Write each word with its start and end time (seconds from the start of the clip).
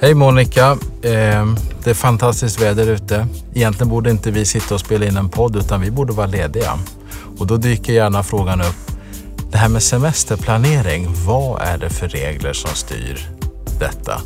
Hej 0.00 0.14
Monica! 0.14 0.78
Ehm, 1.02 1.56
det 1.84 1.90
är 1.90 1.94
fantastiskt 1.94 2.60
väder 2.60 2.86
ute. 2.86 3.26
Egentligen 3.54 3.88
borde 3.88 4.10
inte 4.10 4.30
vi 4.30 4.44
sitta 4.44 4.74
och 4.74 4.80
spela 4.80 5.06
in 5.06 5.16
en 5.16 5.28
podd 5.28 5.56
utan 5.56 5.80
vi 5.80 5.90
borde 5.90 6.12
vara 6.12 6.26
lediga. 6.26 6.78
Och 7.38 7.46
då 7.46 7.56
dyker 7.56 7.92
gärna 7.92 8.22
frågan 8.22 8.60
upp. 8.60 8.90
Det 9.50 9.58
här 9.58 9.68
med 9.68 9.82
semesterplanering, 9.82 11.08
vad 11.26 11.62
är 11.62 11.78
det 11.78 11.90
för 11.90 12.08
regler 12.08 12.52
som 12.52 12.70
styr 12.74 13.28
detta? 13.78 14.20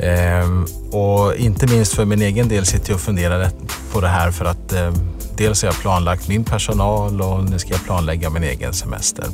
Ehm, 0.00 0.66
och 0.92 1.34
inte 1.36 1.66
minst 1.66 1.94
för 1.94 2.04
min 2.04 2.22
egen 2.22 2.48
del 2.48 2.66
sitter 2.66 2.90
jag 2.90 2.94
och 2.94 3.00
funderar 3.00 3.50
på 3.92 4.00
det 4.00 4.08
här 4.08 4.30
för 4.30 4.44
att 4.44 4.72
ehm, 4.72 4.94
dels 5.36 5.62
har 5.62 5.68
jag 5.68 5.80
planlagt 5.80 6.28
min 6.28 6.44
personal 6.44 7.20
och 7.20 7.44
nu 7.44 7.58
ska 7.58 7.70
jag 7.70 7.84
planlägga 7.84 8.30
min 8.30 8.42
egen 8.42 8.72
semester. 8.72 9.24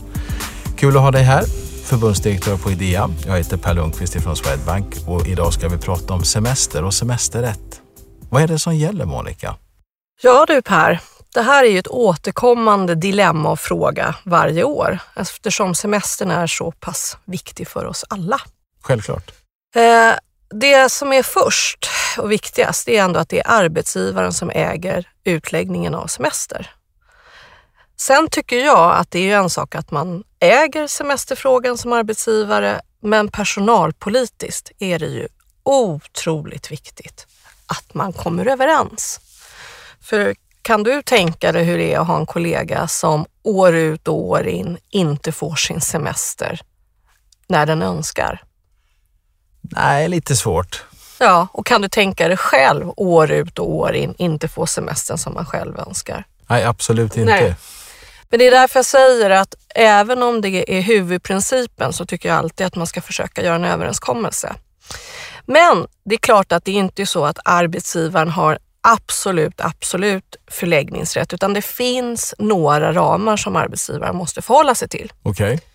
Kul 0.77 0.97
att 0.97 1.03
ha 1.03 1.11
dig 1.11 1.23
här 1.23 1.45
förbundsdirektör 1.85 2.57
på 2.57 2.71
Idea. 2.71 3.11
Jag 3.27 3.37
heter 3.37 3.57
Per 3.57 3.75
Lundqvist 3.75 4.23
från 4.23 4.37
Swedbank 4.37 4.87
och 5.09 5.27
idag 5.27 5.53
ska 5.53 5.69
vi 5.69 5.79
prata 5.79 6.15
om 6.15 6.25
semester 6.25 6.85
och 6.85 6.95
semesterrätt. 6.95 7.81
Vad 8.31 8.43
är 8.43 8.49
det 8.49 8.59
som 8.59 8.77
gäller 8.77 9.05
Monica? 9.05 9.57
Ja 10.23 10.45
du 10.49 10.63
Per, 10.63 11.01
det 11.35 11.43
här 11.43 11.65
är 11.65 11.69
ju 11.69 11.79
ett 11.79 11.89
återkommande 11.89 12.95
dilemma 12.95 13.51
och 13.51 13.61
fråga 13.61 14.15
varje 14.25 14.65
år 14.65 14.99
eftersom 15.17 15.75
semestern 15.75 16.31
är 16.31 16.47
så 16.47 16.73
pass 16.73 17.17
viktig 17.25 17.69
för 17.69 17.87
oss 17.87 18.05
alla. 18.09 18.41
Självklart. 18.83 19.31
Eh, 19.75 20.15
det 20.61 20.93
som 20.93 21.13
är 21.13 21.23
först 21.23 21.91
och 22.19 22.33
viktigast 22.33 22.89
är 22.89 23.03
ändå 23.03 23.21
att 23.21 23.29
det 23.29 23.41
är 23.41 23.51
arbetsgivaren 23.51 24.33
som 24.33 24.51
äger 24.51 25.09
utläggningen 25.25 25.95
av 25.95 26.07
semester. 26.07 26.71
Sen 28.07 28.29
tycker 28.31 28.57
jag 28.57 28.97
att 28.97 29.11
det 29.11 29.31
är 29.31 29.37
en 29.37 29.51
sak 29.51 29.75
att 29.75 29.91
man 29.91 30.25
äger 30.41 30.87
semesterfrågan 30.87 31.79
som 31.79 31.93
arbetsgivare, 31.93 32.81
men 33.01 33.29
personalpolitiskt 33.29 34.71
är 34.79 34.99
det 34.99 35.07
ju 35.07 35.29
otroligt 35.63 36.71
viktigt 36.71 37.27
att 37.67 37.95
man 37.95 38.13
kommer 38.13 38.47
överens. 38.47 39.21
För 40.01 40.35
kan 40.63 40.83
du 40.83 41.03
tänka 41.03 41.53
dig 41.53 41.65
hur 41.65 41.79
det 41.79 41.95
är 41.95 41.99
att 41.99 42.07
ha 42.07 42.19
en 42.19 42.27
kollega 42.27 42.89
som 42.89 43.27
år 43.43 43.75
ut 43.75 44.09
och 44.09 44.29
år 44.29 44.47
in 44.47 44.79
inte 44.91 45.33
får 45.33 45.55
sin 45.55 45.81
semester 45.81 46.61
när 47.47 47.67
den 47.67 47.83
önskar? 47.83 48.43
Nej, 49.61 50.09
lite 50.09 50.37
svårt. 50.37 50.85
Ja, 51.21 51.47
och 51.53 51.67
kan 51.67 51.83
du 51.83 51.89
tänka 51.89 52.29
dig 52.29 52.37
själv 52.37 52.93
år 52.97 53.31
ut 53.31 53.59
och 53.59 53.75
år 53.75 53.95
in 53.95 54.15
inte 54.19 54.49
få 54.49 54.67
semestern 54.67 55.19
som 55.19 55.35
man 55.35 55.47
själv 55.47 55.79
önskar? 55.79 56.27
Nej, 56.49 56.65
absolut 56.65 57.17
inte. 57.17 57.33
Nej. 57.33 57.57
Men 58.33 58.39
det 58.39 58.47
är 58.47 58.51
därför 58.51 58.79
jag 58.79 58.87
säger 58.87 59.31
att 59.31 59.55
även 59.75 60.23
om 60.23 60.41
det 60.41 60.79
är 60.79 60.81
huvudprincipen 60.81 61.93
så 61.93 62.07
tycker 62.07 62.29
jag 62.29 62.39
alltid 62.39 62.67
att 62.67 62.77
man 62.77 62.87
ska 62.87 63.01
försöka 63.01 63.43
göra 63.43 63.55
en 63.55 63.65
överenskommelse. 63.65 64.55
Men 65.47 65.87
det 66.05 66.15
är 66.15 66.19
klart 66.19 66.53
att 66.53 66.65
det 66.65 66.73
inte 66.73 67.03
är 67.03 67.07
så 67.07 67.25
att 67.25 67.39
arbetsgivaren 67.45 68.29
har 68.29 68.59
absolut, 68.81 69.61
absolut 69.61 70.37
förläggningsrätt, 70.51 71.33
utan 71.33 71.55
det 71.55 71.63
finns 71.63 72.35
några 72.39 72.93
ramar 72.93 73.37
som 73.37 73.57
arbetsgivaren 73.57 74.17
måste 74.17 74.43
förhålla 74.43 74.75
sig 74.75 74.89
till. 74.89 75.13
Okej. 75.23 75.55
Okay. 75.55 75.67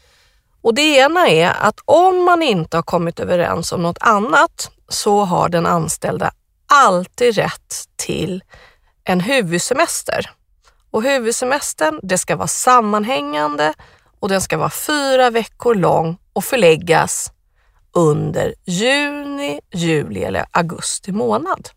Och 0.61 0.73
det 0.73 0.97
ena 0.97 1.27
är 1.27 1.53
att 1.59 1.79
om 1.85 2.23
man 2.23 2.43
inte 2.43 2.77
har 2.77 2.83
kommit 2.83 3.19
överens 3.19 3.71
om 3.71 3.83
något 3.83 3.97
annat 4.01 4.71
så 4.89 5.23
har 5.23 5.49
den 5.49 5.65
anställda 5.65 6.31
alltid 6.67 7.35
rätt 7.35 7.85
till 7.95 8.43
en 9.03 9.19
huvudsemester. 9.19 10.29
Och 10.91 11.03
huvudsemestern, 11.03 11.99
det 12.03 12.17
ska 12.17 12.35
vara 12.35 12.47
sammanhängande 12.47 13.73
och 14.19 14.29
den 14.29 14.41
ska 14.41 14.57
vara 14.57 14.69
fyra 14.69 15.29
veckor 15.29 15.75
lång 15.75 16.17
och 16.33 16.43
förläggas 16.43 17.31
under 17.91 18.53
juni, 18.65 19.59
juli 19.73 20.23
eller 20.23 20.45
augusti 20.51 21.11
månad. 21.11 21.69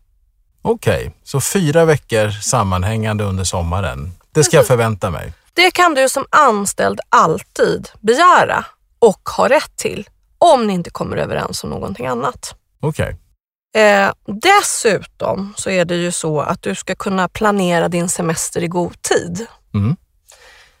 Okej, 0.61 0.99
okay, 0.99 1.11
så 1.23 1.41
fyra 1.41 1.85
veckor 1.85 2.29
sammanhängande 2.29 3.23
under 3.23 3.43
sommaren. 3.43 4.11
Det 4.31 4.43
ska 4.43 4.57
jag 4.57 4.67
förvänta 4.67 5.09
mig. 5.09 5.33
Det 5.53 5.71
kan 5.71 5.93
du 5.93 6.09
som 6.09 6.25
anställd 6.29 6.99
alltid 7.09 7.89
begära 7.99 8.65
och 8.99 9.29
ha 9.37 9.49
rätt 9.49 9.77
till 9.77 10.09
om 10.37 10.67
ni 10.67 10.73
inte 10.73 10.89
kommer 10.89 11.17
överens 11.17 11.63
om 11.63 11.69
någonting 11.69 12.07
annat. 12.07 12.55
Okej. 12.79 13.03
Okay. 13.03 13.15
Eh, 13.73 14.11
dessutom 14.41 15.53
så 15.57 15.69
är 15.69 15.85
det 15.85 15.95
ju 15.95 16.11
så 16.11 16.41
att 16.41 16.61
du 16.61 16.75
ska 16.75 16.95
kunna 16.95 17.27
planera 17.27 17.87
din 17.87 18.09
semester 18.09 18.63
i 18.63 18.67
god 18.67 19.01
tid. 19.01 19.47
Mm. 19.73 19.95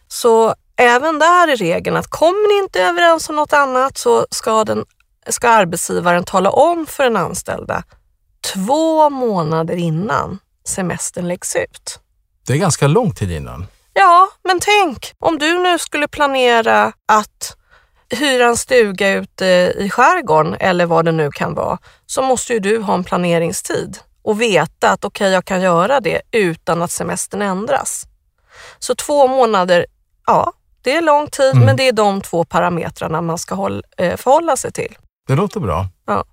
Så 0.07 0.55
även 0.75 1.19
där 1.19 1.47
är 1.47 1.55
regeln 1.55 1.97
att 1.97 2.07
kommer 2.07 2.55
ni 2.57 2.63
inte 2.63 2.81
överens 2.81 3.29
om 3.29 3.35
något 3.35 3.53
annat 3.53 3.97
så 3.97 4.27
ska, 4.31 4.63
den, 4.63 4.85
ska 5.29 5.49
arbetsgivaren 5.49 6.23
tala 6.23 6.49
om 6.49 6.85
för 6.85 7.03
den 7.03 7.17
anställda 7.17 7.83
två 8.53 9.09
månader 9.09 9.75
innan 9.75 10.39
semestern 10.67 11.27
läggs 11.27 11.55
ut. 11.55 11.99
Det 12.47 12.53
är 12.53 12.57
ganska 12.57 12.87
lång 12.87 13.13
tid 13.13 13.31
innan. 13.31 13.67
Ja, 13.93 14.29
men 14.43 14.59
tänk 14.59 15.13
om 15.19 15.37
du 15.37 15.59
nu 15.59 15.79
skulle 15.79 16.07
planera 16.07 16.93
att 17.07 17.40
hyra 18.11 18.45
en 18.45 18.57
stuga 18.57 19.09
ute 19.09 19.45
i 19.77 19.89
skärgården 19.89 20.55
eller 20.59 20.85
vad 20.85 21.05
det 21.05 21.11
nu 21.11 21.31
kan 21.31 21.53
vara, 21.53 21.77
så 22.05 22.21
måste 22.21 22.53
ju 22.53 22.59
du 22.59 22.81
ha 22.81 22.93
en 22.93 23.03
planeringstid 23.03 23.97
och 24.23 24.41
veta 24.41 24.89
att 24.89 25.05
okej, 25.05 25.25
okay, 25.25 25.33
jag 25.33 25.45
kan 25.45 25.61
göra 25.61 25.99
det 25.99 26.21
utan 26.31 26.81
att 26.81 26.91
semestern 26.91 27.41
ändras. 27.41 28.03
Så 28.79 28.95
två 28.95 29.27
månader, 29.27 29.85
ja, 30.27 30.53
det 30.81 30.95
är 30.95 31.01
lång 31.01 31.27
tid, 31.27 31.51
mm. 31.51 31.65
men 31.65 31.75
det 31.75 31.87
är 31.87 31.91
de 31.91 32.21
två 32.21 32.43
parametrarna 32.43 33.21
man 33.21 33.37
ska 33.37 33.55
hålla, 33.55 33.81
eh, 33.97 34.17
förhålla 34.17 34.57
sig 34.57 34.71
till. 34.71 34.97
Det 35.27 35.35
låter 35.35 35.59
bra. 35.59 35.87
Ja. 36.07 36.25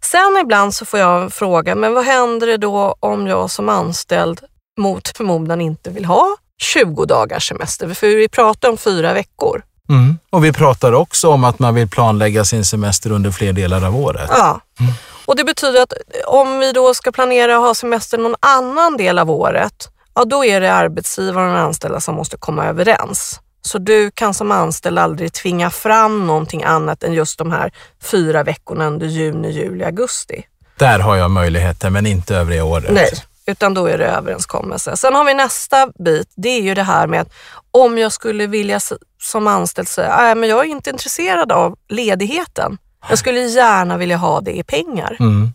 Sen 0.00 0.38
ibland 0.42 0.74
så 0.74 0.84
får 0.84 1.00
jag 1.00 1.32
fråga, 1.32 1.74
men 1.74 1.94
vad 1.94 2.04
händer 2.04 2.58
då 2.58 2.96
om 3.00 3.26
jag 3.26 3.50
som 3.50 3.68
anställd 3.68 4.40
mot 4.78 5.08
förmodan 5.16 5.60
inte 5.60 5.90
vill 5.90 6.04
ha 6.04 6.36
20 6.62 7.04
dagars 7.04 7.48
semester? 7.48 7.94
För 7.94 8.06
vi 8.06 8.28
pratar 8.28 8.68
om 8.68 8.76
fyra 8.76 9.12
veckor. 9.12 9.62
Mm. 9.92 10.18
Och 10.30 10.44
vi 10.44 10.52
pratar 10.52 10.92
också 10.92 11.28
om 11.28 11.44
att 11.44 11.58
man 11.58 11.74
vill 11.74 11.88
planlägga 11.88 12.44
sin 12.44 12.64
semester 12.64 13.12
under 13.12 13.30
fler 13.30 13.52
delar 13.52 13.86
av 13.86 13.96
året. 13.96 14.30
Ja. 14.30 14.60
Mm. 14.80 14.92
Och 15.26 15.36
det 15.36 15.44
betyder 15.44 15.82
att 15.82 15.92
om 16.26 16.58
vi 16.58 16.72
då 16.72 16.94
ska 16.94 17.12
planera 17.12 17.56
att 17.56 17.62
ha 17.62 17.74
semester 17.74 18.18
någon 18.18 18.34
annan 18.40 18.96
del 18.96 19.18
av 19.18 19.30
året, 19.30 19.88
ja 20.14 20.24
då 20.24 20.44
är 20.44 20.60
det 20.60 20.72
arbetsgivaren 20.72 21.52
och 21.52 21.58
anställda 21.58 22.00
som 22.00 22.14
måste 22.14 22.36
komma 22.36 22.66
överens. 22.66 23.40
Så 23.62 23.78
du 23.78 24.10
kan 24.10 24.34
som 24.34 24.50
anställd 24.50 24.98
aldrig 24.98 25.32
tvinga 25.32 25.70
fram 25.70 26.26
någonting 26.26 26.62
annat 26.62 27.02
än 27.02 27.12
just 27.12 27.38
de 27.38 27.50
här 27.50 27.72
fyra 28.02 28.42
veckorna 28.42 28.86
under 28.86 29.06
juni, 29.06 29.50
juli, 29.50 29.84
augusti. 29.84 30.44
Där 30.78 30.98
har 30.98 31.16
jag 31.16 31.30
möjligheter, 31.30 31.90
men 31.90 32.06
inte 32.06 32.36
övriga 32.36 32.64
året. 32.64 32.90
Nej, 32.92 33.10
utan 33.46 33.74
då 33.74 33.86
är 33.86 33.98
det 33.98 34.06
överenskommelse. 34.06 34.96
Sen 34.96 35.14
har 35.14 35.24
vi 35.24 35.34
nästa 35.34 35.88
bit, 36.04 36.32
det 36.36 36.48
är 36.48 36.62
ju 36.62 36.74
det 36.74 36.82
här 36.82 37.06
med 37.06 37.20
att 37.20 37.32
om 37.70 37.98
jag 37.98 38.12
skulle 38.12 38.46
vilja 38.46 38.80
som 39.22 39.46
anställd 39.46 39.88
säga, 39.88 40.30
äh, 40.30 40.34
men 40.34 40.48
jag 40.48 40.60
är 40.60 40.64
inte 40.64 40.90
intresserad 40.90 41.52
av 41.52 41.78
ledigheten. 41.88 42.78
Jag 43.08 43.18
skulle 43.18 43.40
gärna 43.40 43.96
vilja 43.96 44.16
ha 44.16 44.40
det 44.40 44.58
i 44.58 44.62
pengar. 44.62 45.16
Mm. 45.20 45.52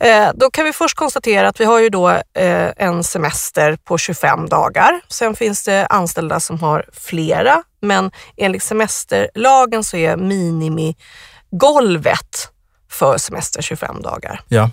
Eh, 0.00 0.30
då 0.34 0.50
kan 0.50 0.64
vi 0.64 0.72
först 0.72 0.96
konstatera 0.96 1.48
att 1.48 1.60
vi 1.60 1.64
har 1.64 1.78
ju 1.78 1.88
då 1.88 2.10
eh, 2.10 2.72
en 2.76 3.04
semester 3.04 3.78
på 3.84 3.98
25 3.98 4.48
dagar. 4.48 5.00
Sen 5.08 5.36
finns 5.36 5.64
det 5.64 5.86
anställda 5.86 6.40
som 6.40 6.60
har 6.60 6.84
flera, 6.92 7.62
men 7.80 8.10
enligt 8.36 8.62
semesterlagen 8.62 9.84
så 9.84 9.96
är 9.96 10.16
minimigolvet 10.16 12.48
för 12.90 13.18
semester 13.18 13.62
25 13.62 14.02
dagar. 14.02 14.40
Ja. 14.48 14.70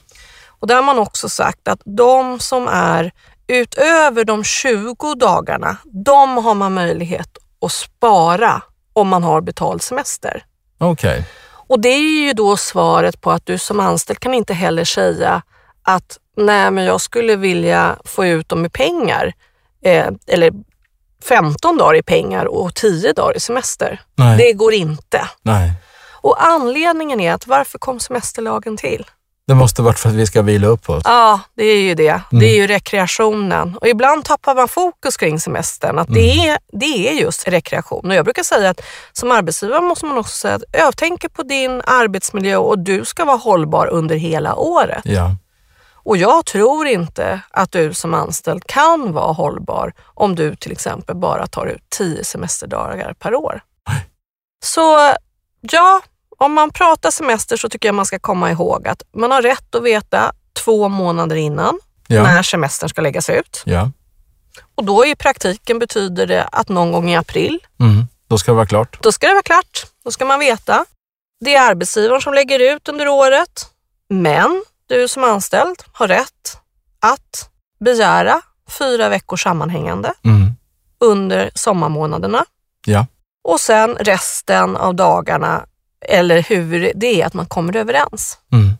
Och 0.66 0.70
där 0.70 0.76
har 0.76 0.84
man 0.84 1.00
också 1.00 1.30
sagt 1.30 1.68
att 1.68 1.82
de 1.86 2.40
som 2.40 2.68
är 2.68 3.12
utöver 3.48 4.26
de 4.26 4.44
20 4.44 5.16
dagarna, 5.16 5.78
de 5.84 6.38
har 6.38 6.54
man 6.54 6.74
möjlighet 6.74 7.38
att 7.66 7.72
spara 7.72 8.62
om 8.94 9.08
man 9.08 9.24
har 9.24 9.42
betald 9.42 9.82
semester. 9.82 10.44
Okej. 10.78 11.12
Okay. 11.12 11.24
Och 11.68 11.80
det 11.80 11.90
är 11.90 12.28
ju 12.28 12.34
då 12.34 12.58
svaret 12.58 13.22
på 13.22 13.32
att 13.32 13.46
du 13.46 13.58
som 13.58 13.80
anställd 13.80 14.20
kan 14.20 14.34
inte 14.34 14.54
heller 14.54 14.84
säga 14.86 15.42
att 15.84 16.18
nej, 16.38 16.72
men 16.72 16.84
jag 16.84 17.02
skulle 17.02 17.36
vilja 17.36 17.96
få 18.06 18.26
ut 18.26 18.50
dem 18.50 18.66
i 18.66 18.70
pengar. 18.70 19.34
Eh, 19.84 20.08
eller 20.28 20.54
15 21.24 21.78
dagar 21.78 21.96
i 21.96 22.04
pengar 22.04 22.46
och 22.46 22.76
10 22.76 23.14
dagar 23.14 23.38
i 23.38 23.40
semester. 23.40 24.02
Nej. 24.16 24.38
Det 24.38 24.54
går 24.54 24.74
inte. 24.74 25.30
Nej. 25.42 25.74
Och 26.22 26.44
anledningen 26.44 27.20
är 27.20 27.34
att 27.34 27.48
varför 27.48 27.80
kom 27.80 28.00
semesterlagen 28.00 28.78
till? 28.78 29.06
Det 29.48 29.56
måste 29.56 29.82
varit 29.82 30.00
för 30.00 30.10
att 30.10 30.16
vi 30.16 30.26
ska 30.26 30.42
vila 30.42 30.68
upp 30.68 30.90
oss. 30.90 31.02
Ja, 31.06 31.40
det 31.56 31.64
är 31.64 31.82
ju 31.82 31.96
det. 31.96 32.10
Mm. 32.10 32.24
Det 32.30 32.46
är 32.46 32.56
ju 32.56 32.68
rekreationen. 32.68 33.78
Och 33.78 33.88
ibland 33.88 34.26
tappar 34.26 34.56
man 34.56 34.68
fokus 34.68 35.18
kring 35.18 35.40
semestern. 35.40 36.00
Att 36.00 36.10
mm. 36.10 36.22
det, 36.22 36.48
är, 36.48 36.58
det 36.72 37.10
är 37.10 37.14
just 37.14 37.48
rekreation. 37.48 38.10
Och 38.10 38.16
jag 38.16 38.26
brukar 38.26 38.44
säga 38.44 38.70
att 38.70 38.82
som 39.12 39.32
arbetsgivare 39.32 39.82
måste 39.82 40.06
man 40.06 40.18
också 40.18 40.36
säga 40.38 40.56
att 40.56 40.64
jag 40.72 40.98
tänker 40.98 41.30
på 41.30 41.44
din 41.44 41.82
arbetsmiljö 41.86 42.58
och 42.58 42.80
du 42.80 43.06
ska 43.06 43.26
vara 43.26 43.38
hållbar 43.38 43.88
under 43.88 44.16
hela 44.16 44.56
året. 44.56 45.02
Ja. 45.04 45.36
Och 46.06 46.18
jag 46.18 46.46
tror 46.46 46.88
inte 46.88 47.42
att 47.50 47.72
du 47.72 47.94
som 47.94 48.14
anställd 48.14 48.64
kan 48.66 49.14
vara 49.14 49.32
hållbar 49.34 49.94
om 50.04 50.36
du 50.36 50.56
till 50.56 50.72
exempel 50.72 51.16
bara 51.16 51.48
tar 51.48 51.66
ut 51.66 51.84
tio 51.90 52.24
semesterdagar 52.24 53.14
per 53.14 53.36
år. 53.36 53.62
Nej. 53.90 54.10
Så 54.64 55.14
ja, 55.62 56.02
Om 56.38 56.54
man 56.54 56.72
pratar 56.72 57.12
semester 57.12 57.58
så 57.58 57.70
tycker 57.70 57.88
jag 57.88 57.96
man 57.96 58.06
ska 58.06 58.20
komma 58.20 58.52
ihåg 58.52 58.88
att 58.88 59.04
man 59.16 59.32
har 59.32 59.42
rätt 59.42 59.76
att 59.76 59.84
veta 59.84 60.34
två 60.64 60.88
månader 60.90 61.36
innan 61.36 61.80
Ja. 62.08 62.24
när 62.24 62.44
semestern 62.44 62.90
ska 62.90 63.02
läggas 63.02 63.30
ut. 63.30 63.62
Ja. 63.66 63.92
Och 64.76 64.86
då 64.86 65.06
i 65.06 65.16
praktiken 65.16 65.80
betyder 65.80 66.28
det 66.28 66.44
att 66.52 66.70
någon 66.70 66.92
gång 66.92 67.10
i 67.10 67.16
april, 67.16 67.60
Mm. 67.80 68.04
Då 68.28 68.38
ska 68.38 68.52
det 68.52 68.56
vara 68.56 68.66
klart. 68.66 68.98
då 69.02 69.12
ska 69.12 69.28
det 69.28 69.34
vara 69.34 69.44
klart. 69.44 69.86
Då 70.04 70.12
ska 70.12 70.26
man 70.26 70.40
veta. 70.40 70.86
Det 71.46 71.56
är 71.56 71.70
arbetsgivaren 71.70 72.22
som 72.22 72.34
lägger 72.34 72.60
ut 72.76 72.88
under 72.90 73.08
året, 73.08 73.66
men 74.10 74.64
du 74.88 75.08
som 75.08 75.24
anställd 75.24 75.84
har 75.92 76.08
rätt 76.08 76.58
att 77.00 77.50
begära 77.80 78.42
fyra 78.80 79.10
veckors 79.10 79.44
sammanhängande 79.44 80.14
Mm. 80.26 80.52
under 81.00 81.52
sommarmånaderna 81.56 82.46
Ja. 82.86 83.06
och 83.48 83.60
sen 83.60 83.96
resten 84.00 84.78
av 84.78 84.96
dagarna 84.96 85.66
eller 86.10 86.42
hur 86.42 86.92
det 86.96 87.22
är 87.22 87.26
att 87.26 87.34
man 87.34 87.46
kommer 87.46 87.76
överens. 87.76 88.38
Mm. 88.52 88.74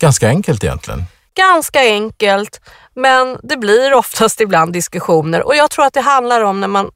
Ganska 0.00 0.28
enkelt 0.28 0.64
egentligen. 0.64 1.04
Ganska 1.34 1.80
enkelt, 1.80 2.60
men 2.94 3.38
det 3.42 3.56
blir 3.56 3.94
oftast 3.94 4.40
ibland 4.40 4.72
diskussioner 4.72 5.42
och 5.46 5.56
jag 5.56 5.70
tror 5.70 5.84
att 5.84 5.94
det 5.94 6.00
handlar 6.00 6.42
om 6.42 6.60
när 6.60 6.68
man 6.68 6.90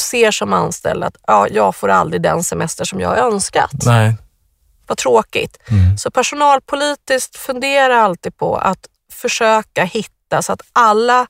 ser 0.00 0.30
som 0.30 0.52
anställd 0.52 1.04
att 1.04 1.16
ja, 1.26 1.48
jag 1.50 1.76
får 1.76 1.88
aldrig 1.88 2.22
den 2.22 2.44
semester 2.44 2.84
som 2.84 3.00
jag 3.00 3.08
har 3.08 3.16
önskat. 3.16 3.72
Nej. 3.86 4.14
Vad 4.86 4.98
tråkigt. 4.98 5.58
Mm. 5.66 5.98
Så 5.98 6.10
personalpolitiskt 6.10 7.36
fundera 7.36 8.02
alltid 8.02 8.36
på 8.36 8.56
att 8.56 8.86
försöka 9.12 9.84
hitta 9.84 10.42
så 10.42 10.52
att 10.52 10.62
alla 10.72 11.26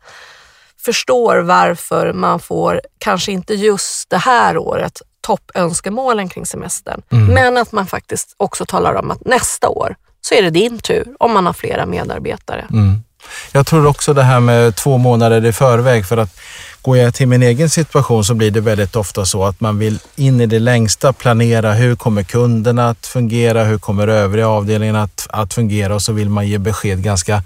förstår 0.84 1.36
varför 1.36 2.12
man 2.12 2.40
får, 2.40 2.80
kanske 2.98 3.32
inte 3.32 3.54
just 3.54 4.10
det 4.10 4.18
här 4.18 4.58
året, 4.58 5.02
toppönskemålen 5.24 6.28
kring 6.28 6.46
semestern. 6.46 7.02
Mm. 7.10 7.26
Men 7.26 7.56
att 7.56 7.72
man 7.72 7.86
faktiskt 7.86 8.34
också 8.36 8.66
talar 8.66 8.94
om 8.94 9.10
att 9.10 9.24
nästa 9.24 9.68
år 9.68 9.96
så 10.20 10.34
är 10.34 10.42
det 10.42 10.50
din 10.50 10.78
tur 10.78 11.06
om 11.18 11.32
man 11.32 11.46
har 11.46 11.52
flera 11.52 11.86
medarbetare. 11.86 12.66
Mm. 12.70 13.02
Jag 13.52 13.66
tror 13.66 13.86
också 13.86 14.14
det 14.14 14.22
här 14.22 14.40
med 14.40 14.76
två 14.76 14.98
månader 14.98 15.44
i 15.44 15.52
förväg 15.52 16.06
för 16.06 16.16
att 16.16 16.40
går 16.82 16.96
jag 16.96 17.14
till 17.14 17.28
min 17.28 17.42
egen 17.42 17.70
situation 17.70 18.24
så 18.24 18.34
blir 18.34 18.50
det 18.50 18.60
väldigt 18.60 18.96
ofta 18.96 19.24
så 19.24 19.44
att 19.44 19.60
man 19.60 19.78
vill 19.78 19.98
in 20.16 20.40
i 20.40 20.46
det 20.46 20.58
längsta 20.58 21.12
planera 21.12 21.72
hur 21.72 21.96
kommer 21.96 22.22
kunderna 22.22 22.90
att 22.90 23.06
fungera, 23.06 23.64
hur 23.64 23.78
kommer 23.78 24.08
övriga 24.08 24.48
avdelningen 24.48 24.96
att, 24.96 25.26
att 25.30 25.54
fungera 25.54 25.94
och 25.94 26.02
så 26.02 26.12
vill 26.12 26.28
man 26.28 26.48
ge 26.48 26.58
besked 26.58 27.02
ganska 27.02 27.42